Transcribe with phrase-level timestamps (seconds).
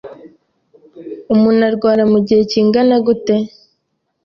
[1.33, 3.35] Umuntu arwara mu gihe kingana gute